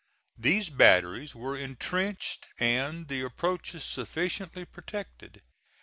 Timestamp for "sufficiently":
3.83-4.65